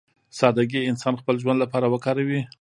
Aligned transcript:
سادهګي 0.39 0.81
انسان 0.91 1.13
خپل 1.21 1.35
ژوند 1.43 1.57
لپاره 1.63 1.85
وکاروي. 1.93 2.41